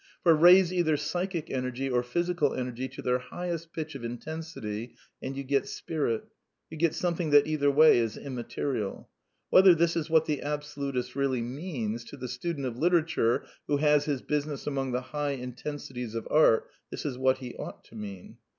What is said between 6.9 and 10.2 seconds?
some thing that, either way, is immaterial. Whether this is